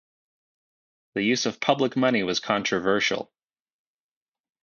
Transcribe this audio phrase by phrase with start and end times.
[1.13, 3.31] The use of public money was controversial.